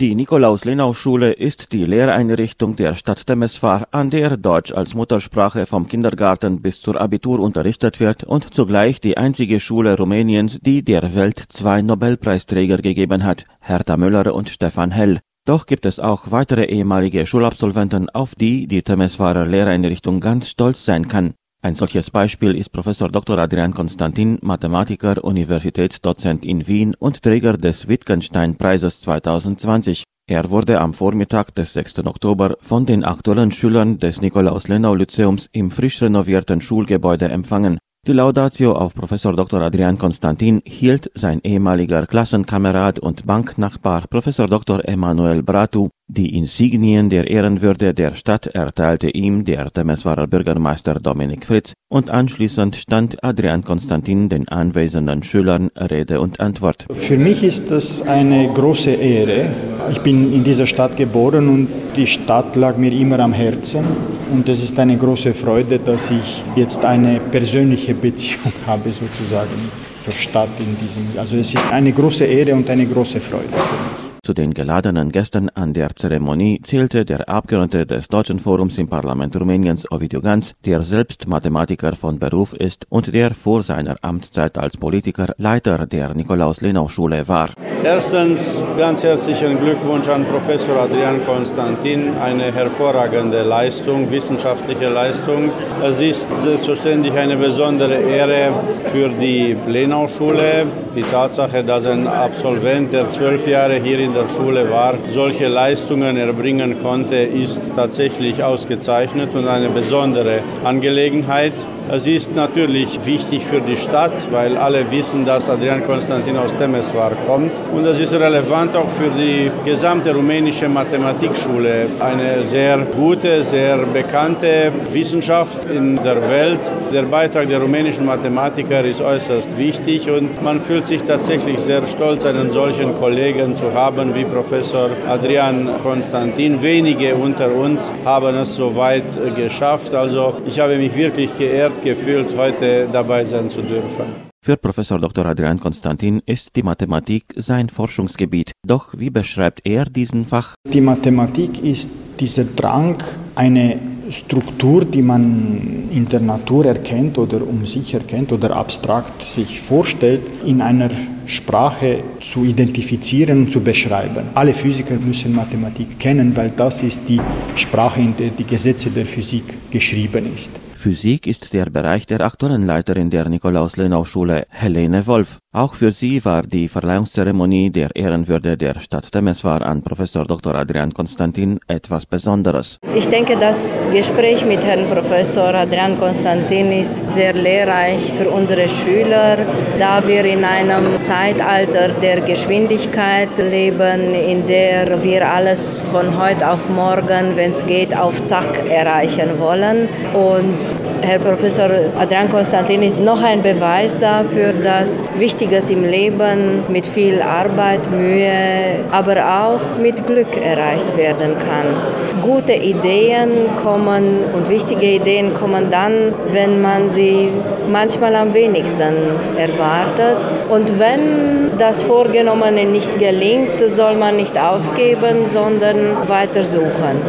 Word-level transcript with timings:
Die 0.00 0.14
Nikolaus-Lenau-Schule 0.14 1.32
ist 1.32 1.72
die 1.72 1.84
Lehreinrichtung 1.84 2.76
der 2.76 2.94
Stadt 2.94 3.26
Temeswar, 3.26 3.88
an 3.90 4.10
der 4.10 4.36
Deutsch 4.36 4.70
als 4.70 4.94
Muttersprache 4.94 5.66
vom 5.66 5.88
Kindergarten 5.88 6.62
bis 6.62 6.80
zur 6.80 7.00
Abitur 7.00 7.40
unterrichtet 7.40 7.98
wird 7.98 8.22
und 8.22 8.54
zugleich 8.54 9.00
die 9.00 9.16
einzige 9.16 9.58
Schule 9.58 9.96
Rumäniens, 9.96 10.60
die 10.60 10.84
der 10.84 11.16
Welt 11.16 11.42
zwei 11.48 11.82
Nobelpreisträger 11.82 12.76
gegeben 12.76 13.24
hat, 13.24 13.42
Hertha 13.58 13.96
Müller 13.96 14.32
und 14.36 14.48
Stefan 14.48 14.92
Hell. 14.92 15.18
Doch 15.44 15.66
gibt 15.66 15.84
es 15.84 15.98
auch 15.98 16.30
weitere 16.30 16.66
ehemalige 16.66 17.26
Schulabsolventen, 17.26 18.08
auf 18.08 18.36
die 18.36 18.68
die 18.68 18.82
Temeswarer 18.82 19.46
Lehreinrichtung 19.46 20.20
ganz 20.20 20.48
stolz 20.48 20.84
sein 20.84 21.08
kann. 21.08 21.34
Ein 21.60 21.74
solches 21.74 22.12
Beispiel 22.12 22.54
ist 22.54 22.70
Professor 22.70 23.08
Dr. 23.08 23.36
Adrian 23.36 23.74
Konstantin, 23.74 24.38
Mathematiker, 24.42 25.24
Universitätsdozent 25.24 26.44
in 26.44 26.68
Wien 26.68 26.94
und 26.96 27.20
Träger 27.20 27.54
des 27.54 27.88
Wittgenstein-Preises 27.88 29.00
2020. 29.00 30.04
Er 30.28 30.50
wurde 30.50 30.80
am 30.80 30.94
Vormittag 30.94 31.52
des 31.56 31.72
6. 31.72 32.06
Oktober 32.06 32.54
von 32.60 32.86
den 32.86 33.02
aktuellen 33.02 33.50
Schülern 33.50 33.98
des 33.98 34.20
Nikolaus-Lenau-Lyzeums 34.20 35.48
im 35.50 35.72
frisch 35.72 36.00
renovierten 36.00 36.60
Schulgebäude 36.60 37.28
empfangen. 37.28 37.80
Die 38.06 38.12
Laudatio 38.12 38.72
auf 38.72 38.94
Professor 38.94 39.34
Dr. 39.34 39.60
Adrian 39.60 39.98
Konstantin 39.98 40.62
hielt 40.64 41.10
sein 41.14 41.40
ehemaliger 41.42 42.06
Klassenkamerad 42.06 42.98
und 43.00 43.26
Banknachbar 43.26 44.04
Professor 44.08 44.46
Dr. 44.46 44.88
Emanuel 44.88 45.42
Bratu. 45.42 45.88
Die 46.06 46.34
Insignien 46.34 47.10
der 47.10 47.28
Ehrenwürde 47.28 47.92
der 47.92 48.14
Stadt 48.14 48.46
erteilte 48.46 49.10
ihm 49.10 49.44
der 49.44 49.70
Temeswarer 49.70 50.26
Bürgermeister 50.26 50.94
Dominik 50.94 51.44
Fritz 51.44 51.74
und 51.90 52.08
anschließend 52.08 52.76
stand 52.76 53.22
Adrian 53.22 53.62
Konstantin 53.62 54.30
den 54.30 54.48
anwesenden 54.48 55.22
Schülern 55.22 55.68
Rede 55.76 56.20
und 56.20 56.40
Antwort. 56.40 56.86
Für 56.90 57.18
mich 57.18 57.42
ist 57.42 57.70
das 57.70 58.00
eine 58.00 58.48
große 58.54 58.92
Ehre. 58.92 59.50
Ich 59.90 60.00
bin 60.00 60.32
in 60.32 60.44
dieser 60.44 60.66
Stadt 60.66 60.96
geboren 60.96 61.48
und 61.48 61.68
die 61.96 62.06
Stadt 62.06 62.56
lag 62.56 62.78
mir 62.78 62.92
immer 62.92 63.18
am 63.18 63.34
Herzen. 63.34 63.84
Und 64.30 64.48
es 64.48 64.62
ist 64.62 64.78
eine 64.78 64.96
große 64.96 65.32
Freude, 65.32 65.78
dass 65.78 66.10
ich 66.10 66.42
jetzt 66.54 66.84
eine 66.84 67.18
persönliche 67.18 67.94
Beziehung 67.94 68.52
habe 68.66 68.92
sozusagen 68.92 69.70
zur 70.04 70.12
Stadt 70.12 70.50
in 70.58 70.76
diesem. 70.78 71.02
Also 71.16 71.36
es 71.36 71.54
ist 71.54 71.72
eine 71.72 71.92
große 71.92 72.24
Ehre 72.24 72.54
und 72.54 72.68
eine 72.68 72.86
große 72.86 73.20
Freude 73.20 73.48
für 73.48 73.54
mich. 73.56 74.07
Zu 74.28 74.34
den 74.34 74.52
geladenen 74.52 75.10
Gästen 75.10 75.48
an 75.54 75.72
der 75.72 75.96
Zeremonie 75.96 76.60
zählte 76.62 77.06
der 77.06 77.30
Abgeordnete 77.30 77.86
des 77.86 78.08
Deutschen 78.08 78.38
Forums 78.38 78.76
im 78.76 78.86
Parlament 78.86 79.34
Rumäniens 79.34 79.90
Ovidiu 79.90 80.20
Ganz, 80.20 80.54
der 80.66 80.82
selbst 80.82 81.26
Mathematiker 81.26 81.96
von 81.96 82.18
Beruf 82.18 82.52
ist 82.52 82.84
und 82.90 83.14
der 83.14 83.32
vor 83.32 83.62
seiner 83.62 83.96
Amtszeit 84.02 84.58
als 84.58 84.76
Politiker 84.76 85.32
Leiter 85.38 85.86
der 85.86 86.12
Nikolaus-Lenau-Schule 86.12 87.26
war. 87.26 87.54
Erstens 87.82 88.62
ganz 88.76 89.02
herzlichen 89.02 89.60
Glückwunsch 89.60 90.08
an 90.08 90.26
Professor 90.26 90.76
Adrian 90.76 91.24
Konstantin, 91.24 92.14
eine 92.22 92.52
hervorragende 92.52 93.44
Leistung, 93.44 94.10
wissenschaftliche 94.10 94.90
Leistung. 94.90 95.50
Es 95.82 96.00
ist 96.00 96.28
selbstverständlich 96.42 97.14
eine 97.14 97.36
besondere 97.36 97.94
Ehre 97.94 98.52
für 98.92 99.08
die 99.08 99.56
Lenau-Schule, 99.66 100.66
die 100.94 101.02
Tatsache, 101.02 101.62
dass 101.62 101.86
ein 101.86 102.06
Absolvent, 102.08 102.92
der 102.92 103.08
zwölf 103.10 103.46
Jahre 103.46 103.76
hier 103.76 104.00
in 104.00 104.17
der 104.18 104.28
Schule 104.28 104.68
war, 104.68 104.94
solche 105.08 105.46
Leistungen 105.46 106.16
erbringen 106.16 106.82
konnte, 106.82 107.14
ist 107.14 107.62
tatsächlich 107.76 108.42
ausgezeichnet 108.42 109.32
und 109.34 109.46
eine 109.46 109.68
besondere 109.68 110.40
Angelegenheit. 110.64 111.52
Es 111.90 112.06
ist 112.06 112.36
natürlich 112.36 113.06
wichtig 113.06 113.46
für 113.46 113.62
die 113.62 113.76
Stadt, 113.76 114.12
weil 114.30 114.58
alle 114.58 114.90
wissen, 114.90 115.24
dass 115.24 115.48
Adrian 115.48 115.86
Konstantin 115.86 116.36
aus 116.36 116.54
Temeswar 116.54 117.12
kommt. 117.26 117.52
Und 117.74 117.86
es 117.86 117.98
ist 117.98 118.12
relevant 118.12 118.76
auch 118.76 118.90
für 118.90 119.08
die 119.08 119.50
gesamte 119.64 120.14
rumänische 120.14 120.68
Mathematikschule. 120.68 121.86
Eine 121.98 122.42
sehr 122.42 122.76
gute, 122.94 123.42
sehr 123.42 123.78
bekannte 123.78 124.70
Wissenschaft 124.90 125.64
in 125.70 125.96
der 125.96 126.28
Welt. 126.28 126.60
Der 126.92 127.04
Beitrag 127.04 127.48
der 127.48 127.62
rumänischen 127.62 128.04
Mathematiker 128.04 128.84
ist 128.84 129.00
äußerst 129.00 129.56
wichtig 129.56 130.10
und 130.10 130.42
man 130.42 130.60
fühlt 130.60 130.86
sich 130.86 131.02
tatsächlich 131.04 131.58
sehr 131.58 131.86
stolz, 131.86 132.26
einen 132.26 132.50
solchen 132.50 132.98
Kollegen 132.98 133.56
zu 133.56 133.72
haben 133.72 134.14
wie 134.14 134.24
Professor 134.24 134.90
Adrian 135.08 135.70
Konstantin. 135.82 136.62
Wenige 136.62 137.14
unter 137.14 137.50
uns 137.50 137.90
haben 138.04 138.36
es 138.36 138.56
so 138.56 138.76
weit 138.76 139.04
geschafft. 139.34 139.94
Also 139.94 140.34
ich 140.46 140.60
habe 140.60 140.76
mich 140.76 140.94
wirklich 140.94 141.30
geehrt 141.38 141.77
gefühlt, 141.82 142.36
heute 142.36 142.88
dabei 142.92 143.24
sein 143.24 143.50
zu 143.50 143.62
dürfen. 143.62 144.28
Für 144.44 144.56
Professor 144.56 144.98
Dr. 144.98 145.26
Adrian 145.26 145.58
Konstantin 145.60 146.22
ist 146.24 146.54
die 146.56 146.62
Mathematik 146.62 147.24
sein 147.36 147.68
Forschungsgebiet. 147.68 148.52
Doch 148.66 148.94
wie 148.96 149.10
beschreibt 149.10 149.60
er 149.64 149.84
diesen 149.84 150.24
Fach? 150.24 150.54
Die 150.72 150.80
Mathematik 150.80 151.62
ist 151.62 151.90
dieser 152.18 152.44
Drang, 152.44 153.02
eine 153.34 153.78
Struktur, 154.10 154.84
die 154.84 155.02
man 155.02 155.88
in 155.92 156.08
der 156.08 156.20
Natur 156.20 156.66
erkennt 156.66 157.18
oder 157.18 157.46
um 157.46 157.66
sich 157.66 157.92
erkennt 157.94 158.32
oder 158.32 158.56
abstrakt 158.56 159.20
sich 159.22 159.60
vorstellt, 159.60 160.22
in 160.46 160.62
einer 160.62 160.90
Sprache 161.26 161.98
zu 162.20 162.44
identifizieren 162.44 163.42
und 163.42 163.50
zu 163.50 163.60
beschreiben. 163.60 164.28
Alle 164.34 164.54
Physiker 164.54 164.94
müssen 164.94 165.34
Mathematik 165.34 165.98
kennen, 165.98 166.34
weil 166.34 166.52
das 166.56 166.82
ist 166.82 167.00
die 167.06 167.20
Sprache, 167.56 168.00
in 168.00 168.16
der 168.16 168.30
die 168.30 168.44
Gesetze 168.44 168.88
der 168.90 169.04
Physik 169.04 169.44
geschrieben 169.70 170.34
ist. 170.34 170.50
Physik 170.78 171.26
ist 171.26 171.54
der 171.54 171.70
Bereich 171.70 172.06
der 172.06 172.20
aktuellen 172.20 172.64
Leiterin 172.64 173.10
der 173.10 173.28
Nikolaus-Lenau-Schule, 173.28 174.46
Helene 174.48 175.08
Wolf. 175.08 175.40
Auch 175.54 175.72
für 175.72 175.92
sie 175.92 176.22
war 176.26 176.42
die 176.42 176.68
Verleihungszeremonie 176.68 177.70
der 177.70 177.96
Ehrenwürde 177.96 178.58
der 178.58 178.80
Stadt 178.80 179.10
Temeswar 179.10 179.62
an 179.62 179.80
Professor 179.80 180.26
Dr. 180.26 180.54
Adrian 180.54 180.92
Konstantin 180.92 181.58
etwas 181.66 182.04
Besonderes. 182.04 182.78
Ich 182.94 183.08
denke, 183.08 183.34
das 183.34 183.88
Gespräch 183.90 184.44
mit 184.44 184.62
Herrn 184.62 184.86
Professor 184.90 185.54
Adrian 185.54 185.98
Konstantin 185.98 186.70
ist 186.70 187.08
sehr 187.08 187.32
lehrreich 187.32 188.12
für 188.12 188.28
unsere 188.28 188.68
Schüler, 188.68 189.38
da 189.78 190.06
wir 190.06 190.22
in 190.26 190.44
einem 190.44 191.02
Zeitalter 191.02 191.94
der 192.02 192.20
Geschwindigkeit 192.20 193.30
leben, 193.38 194.12
in 194.12 194.46
der 194.46 195.02
wir 195.02 195.32
alles 195.32 195.80
von 195.80 196.22
heute 196.22 196.50
auf 196.50 196.68
morgen, 196.68 197.36
wenn 197.36 197.52
es 197.52 197.64
geht, 197.64 197.96
auf 197.96 198.22
Zack 198.26 198.68
erreichen 198.68 199.38
wollen. 199.38 199.88
Und 200.12 200.58
Herr 201.00 201.20
Professor 201.20 201.70
Adrian 201.98 202.28
Konstantin 202.28 202.82
ist 202.82 203.00
noch 203.00 203.22
ein 203.22 203.40
Beweis 203.42 203.98
dafür, 203.98 204.52
dass 204.52 205.10
Wichtiges 205.38 205.70
im 205.70 205.84
Leben 205.84 206.64
mit 206.66 206.84
viel 206.84 207.22
Arbeit, 207.22 207.88
Mühe, 207.92 208.84
aber 208.90 209.46
auch 209.46 209.78
mit 209.80 210.04
Glück 210.04 210.36
erreicht 210.36 210.96
werden 210.96 211.38
kann. 211.38 211.76
Gute 212.20 212.54
Ideen 212.54 213.30
kommen 213.54 214.18
und 214.34 214.50
wichtige 214.50 214.96
Ideen 214.96 215.32
kommen 215.34 215.70
dann, 215.70 216.12
wenn 216.32 216.60
man 216.60 216.90
sie 216.90 217.28
manchmal 217.70 218.16
am 218.16 218.34
wenigsten 218.34 218.96
erwartet. 219.36 220.18
Und 220.50 220.76
wenn 220.80 221.56
das 221.56 221.84
Vorgenommene 221.84 222.64
nicht 222.64 222.98
gelingt, 222.98 223.60
soll 223.68 223.94
man 223.94 224.16
nicht 224.16 224.36
aufgeben, 224.36 225.24
sondern 225.24 226.08
weiter 226.08 226.42
suchen. 226.42 227.00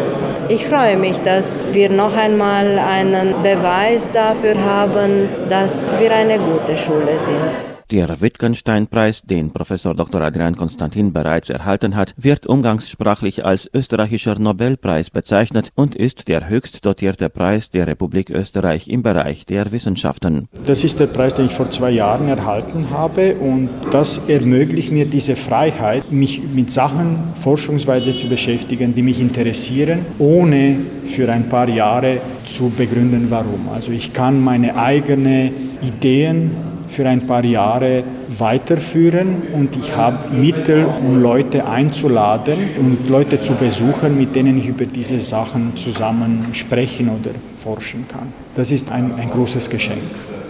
Ich 0.50 0.68
freue 0.68 0.97
mich, 0.97 1.19
dass 1.22 1.66
wir 1.72 1.89
noch 1.89 2.16
einmal 2.16 2.78
einen 2.78 3.41
Beweis 3.41 4.07
dafür 4.12 4.53
haben, 4.63 5.29
dass 5.50 5.91
wir 6.00 6.12
eine 6.12 6.38
gute 6.38 6.78
Schule 6.78 7.19
sind. 7.19 7.69
Der 7.91 8.22
Wittgenstein-Preis, 8.22 9.23
den 9.23 9.50
Professor 9.50 9.95
Dr. 9.95 10.22
Adrian 10.22 10.55
Konstantin 10.55 11.11
bereits 11.11 11.50
erhalten 11.50 11.95
hat, 11.95 12.13
wird 12.17 12.45
umgangssprachlich 12.45 13.44
als 13.44 13.67
österreichischer 13.73 14.38
Nobelpreis 14.38 15.09
bezeichnet 15.09 15.72
und 15.73 15.95
ist 15.95 16.27
der 16.27 16.47
höchst 16.50 16.85
dotierte 16.85 17.31
Preis 17.31 17.72
der 17.72 17.88
Republik 17.88 18.29
Österreich 18.29 18.89
im 18.89 19.01
Bereich 19.01 19.47
der 19.47 19.72
Wissenschaften. 19.72 20.47
Das 20.67 20.83
ist 20.83 21.00
der 21.00 21.07
Preis, 21.07 21.33
den 21.33 21.47
ich 21.47 21.53
vor 21.53 21.72
zwei 21.72 21.89
Jahren 21.89 22.27
erhalten 22.27 22.91
habe 22.91 23.33
und 23.33 23.69
das 23.89 24.21
ermöglicht 24.27 24.91
mir 24.91 25.07
diese 25.07 25.35
Freiheit, 25.35 26.11
mich 26.11 26.44
mit 26.44 26.69
Sachen 26.69 27.17
forschungsweise 27.38 28.16
zu 28.16 28.29
beschäftigen, 28.29 28.94
die 28.94 29.01
mich 29.01 29.19
interessieren, 29.19 30.06
ohne 30.19 30.77
für 31.06 31.27
ein 31.31 31.50
paar 31.50 31.68
Jahre 31.68 32.21
zu 32.45 32.69
begründen, 32.69 33.31
warum. 33.31 33.68
Also 33.74 33.92
ich 33.92 34.13
kann 34.13 34.39
meine 34.44 34.75
eigenen 34.77 35.69
Ideen 35.81 36.69
für 36.89 37.07
ein 37.07 37.25
paar 37.27 37.45
Jahre 37.45 38.03
weiterführen 38.38 39.44
und 39.53 39.75
ich 39.75 39.95
habe 39.95 40.33
Mittel, 40.33 40.86
um 40.86 41.21
Leute 41.21 41.65
einzuladen 41.65 42.57
und 42.77 43.09
Leute 43.09 43.39
zu 43.39 43.53
besuchen, 43.53 44.18
mit 44.18 44.36
denen 44.36 44.57
ich 44.57 44.68
über 44.68 44.86
diese 44.86 45.19
Sachen 45.19 45.75
zusammen 45.75 46.47
sprechen 46.53 47.09
oder 47.09 47.31
forschen 47.57 48.07
kann. 48.07 48.33
Das 48.56 48.71
ist 48.71 48.91
ein, 48.91 49.13
ein 49.15 49.30
großes 49.30 49.69
Geschenk, 49.69 50.01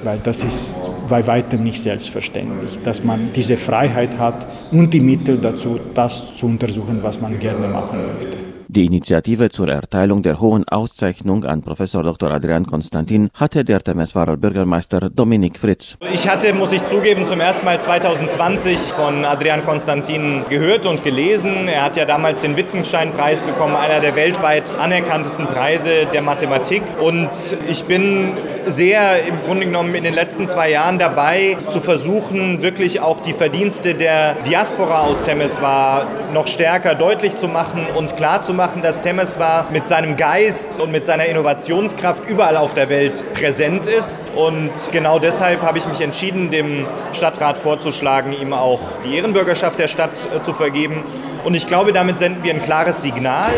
weil 0.04 0.20
das 0.24 0.44
ist 0.44 0.76
bei 1.10 1.26
weitem 1.26 1.64
nicht 1.64 1.82
selbstverständlich, 1.82 2.80
dass 2.84 3.04
man 3.04 3.30
diese 3.36 3.58
Freiheit 3.58 4.18
hat 4.18 4.46
und 4.72 4.94
die 4.94 5.00
Mittel 5.00 5.38
dazu, 5.38 5.80
das 5.94 6.36
zu 6.38 6.46
untersuchen, 6.46 7.00
was 7.02 7.20
man 7.20 7.40
gerne 7.40 7.68
machen 7.68 8.00
möchte. 8.14 8.49
Die 8.72 8.86
Initiative 8.86 9.50
zur 9.50 9.68
Erteilung 9.70 10.22
der 10.22 10.40
hohen 10.40 10.64
Auszeichnung 10.68 11.44
an 11.44 11.64
Professor 11.64 12.04
Dr. 12.04 12.30
Adrian 12.30 12.68
Konstantin 12.68 13.32
hatte 13.34 13.66
der 13.66 13.82
Temeswarer 13.82 14.38
Bürgermeister 14.38 15.10
Dominik 15.10 15.58
Fritz. 15.58 15.98
Ich 16.14 16.30
hatte, 16.30 16.54
muss 16.54 16.72
ich 16.72 16.86
zugeben, 16.86 17.26
zum 17.26 17.40
ersten 17.40 17.66
Mal 17.66 17.82
2020 17.82 18.78
von 18.94 19.26
Adrian 19.26 19.66
Konstantin 19.66 20.44
gehört 20.52 20.86
und 20.86 21.04
gelesen. 21.04 21.68
Er 21.68 21.82
hat 21.82 21.98
ja 21.98 22.06
damals 22.06 22.42
den 22.42 22.58
Wittgenstein-Preis 22.58 23.42
bekommen, 23.42 23.76
einer 23.76 24.02
der 24.02 24.16
weltweit 24.16 24.72
anerkanntesten 24.78 25.48
Preise 25.48 26.06
der 26.14 26.22
Mathematik. 26.22 26.84
Und 27.02 27.32
ich 27.68 27.86
bin 27.86 28.34
sehr 28.68 29.26
im 29.26 29.42
Grunde 29.42 29.66
genommen 29.66 29.96
in 29.96 30.04
den 30.04 30.14
letzten 30.14 30.46
zwei 30.46 30.70
Jahren 30.70 31.00
dabei, 31.00 31.58
zu 31.70 31.80
versuchen, 31.80 32.62
wirklich 32.62 33.00
auch 33.00 33.20
die 33.22 33.34
Verdienste 33.34 33.96
der 33.96 34.36
Diaspora 34.44 35.08
aus 35.08 35.24
Temeswar 35.24 36.06
noch 36.36 36.46
stärker 36.46 36.94
deutlich 36.94 37.34
zu 37.34 37.48
machen 37.48 37.88
und 37.96 38.16
klar 38.16 38.44
zu 38.44 38.54
machen, 38.54 38.59
dass 38.60 39.00
Temeswar 39.00 39.68
mit 39.72 39.88
seinem 39.88 40.18
Geist 40.18 40.82
und 40.82 40.92
mit 40.92 41.06
seiner 41.06 41.26
Innovationskraft 41.28 42.30
überall 42.30 42.58
auf 42.58 42.74
der 42.74 42.90
Welt 42.90 43.24
präsent 43.34 43.88
ist. 43.88 44.26
Und 44.36 44.72
genau 44.92 45.18
deshalb 45.18 45.62
habe 45.62 45.78
ich 45.78 45.88
mich 45.88 46.02
entschieden, 46.02 46.50
dem 46.50 46.86
Stadtrat 47.14 47.58
vorzuschlagen, 47.58 48.34
ihm 48.34 48.52
auch 48.52 48.82
die 49.06 49.16
Ehrenbürgerschaft 49.16 49.80
der 49.80 49.88
Stadt 49.88 50.28
äh, 50.36 50.42
zu 50.42 50.54
vergeben. 50.54 51.06
Und 51.46 51.56
ich 51.56 51.68
glaube, 51.68 51.94
damit 51.94 52.20
senden 52.20 52.44
wir 52.44 52.54
ein 52.54 52.62
klares 52.62 53.02
Signal. 53.02 53.52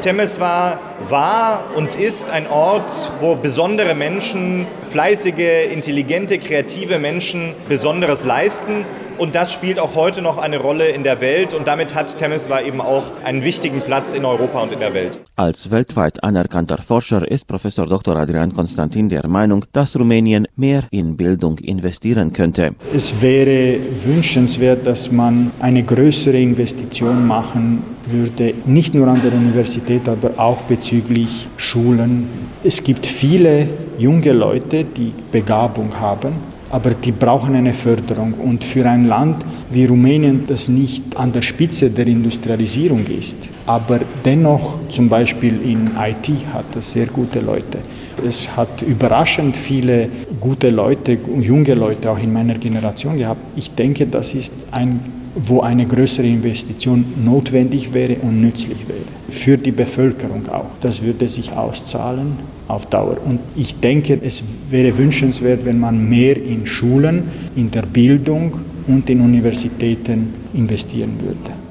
Temeswar 0.00 0.80
war 1.08 1.64
und 1.76 1.94
ist 1.94 2.30
ein 2.30 2.46
Ort, 2.46 2.90
wo 3.18 3.34
besondere 3.34 3.94
Menschen, 3.94 4.66
fleißige, 4.90 5.70
intelligente, 5.70 6.38
kreative 6.38 6.98
Menschen 6.98 7.54
Besonderes 7.68 8.24
leisten. 8.24 8.86
Und 9.18 9.34
das 9.34 9.52
spielt 9.52 9.80
auch 9.80 9.96
heute 9.96 10.22
noch 10.22 10.38
eine 10.38 10.58
Rolle 10.58 10.88
in 10.90 11.02
der 11.02 11.20
Welt. 11.20 11.52
Und 11.52 11.66
damit 11.66 11.94
hat 11.94 12.16
Temeswar 12.16 12.62
eben 12.62 12.80
auch 12.80 13.04
einen 13.24 13.42
wichtigen 13.42 13.80
Platz 13.80 14.12
in 14.12 14.24
Europa 14.24 14.62
und 14.62 14.72
in 14.72 14.78
der 14.78 14.94
Welt. 14.94 15.18
Als 15.34 15.72
weltweit 15.72 16.22
anerkannter 16.22 16.78
Forscher 16.78 17.28
ist 17.28 17.48
Professor 17.48 17.86
Dr. 17.86 18.14
Adrian 18.14 18.54
Konstantin 18.54 19.08
der 19.08 19.26
Meinung, 19.26 19.64
dass 19.72 19.98
Rumänien 19.98 20.46
mehr 20.54 20.84
in 20.92 21.16
Bildung 21.16 21.58
investieren 21.58 22.32
könnte. 22.32 22.76
Es 22.94 23.20
wäre 23.20 23.78
wünschenswert, 24.04 24.86
dass 24.86 25.10
man 25.10 25.50
eine 25.60 25.82
größere 25.82 26.38
Investition 26.38 27.26
machen 27.26 27.82
würde, 28.06 28.54
nicht 28.66 28.94
nur 28.94 29.08
an 29.08 29.20
der 29.22 29.32
Universität, 29.32 30.08
aber 30.08 30.30
auch 30.36 30.58
bezüglich 30.62 31.48
Schulen. 31.56 32.28
Es 32.62 32.82
gibt 32.84 33.06
viele 33.06 33.68
junge 33.98 34.32
Leute, 34.32 34.84
die 34.84 35.12
Begabung 35.32 35.98
haben, 35.98 36.34
aber 36.70 36.90
die 36.90 37.12
brauchen 37.12 37.54
eine 37.54 37.74
Förderung. 37.74 38.34
Und 38.34 38.64
für 38.64 38.88
ein 38.88 39.06
Land 39.06 39.44
wie 39.70 39.86
Rumänien, 39.86 40.44
das 40.46 40.68
nicht 40.68 41.16
an 41.16 41.32
der 41.32 41.42
Spitze 41.42 41.90
der 41.90 42.06
Industrialisierung 42.06 43.06
ist, 43.06 43.36
aber 43.66 44.00
dennoch 44.24 44.76
zum 44.88 45.08
Beispiel 45.08 45.60
in 45.62 45.90
IT 45.96 46.30
hat 46.52 46.76
es 46.76 46.92
sehr 46.92 47.06
gute 47.06 47.40
Leute. 47.40 47.78
Es 48.26 48.48
hat 48.56 48.82
überraschend 48.82 49.56
viele 49.56 50.08
gute 50.40 50.70
Leute, 50.70 51.18
junge 51.40 51.74
Leute 51.74 52.10
auch 52.10 52.18
in 52.18 52.32
meiner 52.32 52.54
Generation 52.54 53.16
gehabt. 53.16 53.40
Ich 53.56 53.70
denke, 53.74 54.06
das 54.06 54.34
ist 54.34 54.52
ein 54.72 55.17
wo 55.46 55.60
eine 55.60 55.86
größere 55.86 56.26
Investition 56.26 57.04
notwendig 57.24 57.92
wäre 57.94 58.16
und 58.22 58.40
nützlich 58.40 58.88
wäre. 58.88 59.00
Für 59.30 59.56
die 59.56 59.72
Bevölkerung 59.72 60.48
auch. 60.48 60.70
Das 60.80 61.02
würde 61.02 61.28
sich 61.28 61.52
auszahlen 61.52 62.38
auf 62.66 62.86
Dauer. 62.86 63.16
Und 63.24 63.40
ich 63.56 63.78
denke, 63.80 64.18
es 64.22 64.42
wäre 64.70 64.96
wünschenswert, 64.96 65.64
wenn 65.64 65.80
man 65.80 66.08
mehr 66.08 66.36
in 66.36 66.66
Schulen, 66.66 67.24
in 67.56 67.70
der 67.70 67.82
Bildung 67.82 68.52
und 68.86 69.08
in 69.10 69.20
Universitäten 69.20 70.34
investieren 70.54 71.12
würde. 71.20 71.67